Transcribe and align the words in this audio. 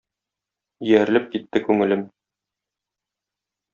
Иярелеп 0.87 1.29
китте 1.35 1.63
күңелем. 1.67 2.07